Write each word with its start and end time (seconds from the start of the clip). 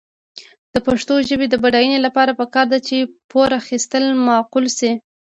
د 0.73 0.75
پښتو 0.87 1.13
ژبې 1.29 1.47
د 1.49 1.55
بډاینې 1.63 1.99
لپاره 2.05 2.37
پکار 2.39 2.65
ده 2.73 2.79
چې 2.87 2.97
پور 3.31 3.49
اخیستل 3.61 4.03
معقول 4.27 4.65
شي. 4.77 4.91